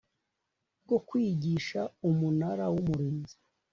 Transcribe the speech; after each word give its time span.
bwo 0.83 0.97
kwigisha 1.07 1.81
Umunara 2.09 2.65
w 2.73 2.75
Umurinzi 2.81 3.35